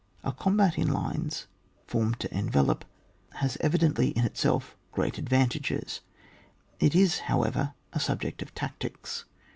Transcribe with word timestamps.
A 0.23 0.31
combat 0.31 0.79
in 0.79 0.87
lines, 0.91 1.45
formed 1.85 2.19
to 2.21 2.33
envelope, 2.33 2.85
has 3.33 3.55
evidently 3.61 4.07
in 4.17 4.25
itself 4.25 4.75
great 4.91 5.19
advantages; 5.19 6.01
it 6.79 6.95
is, 6.95 7.19
however, 7.29 7.75
a 7.93 7.99
subject 7.99 8.41
of 8.41 8.55
tactics. 8.55 9.25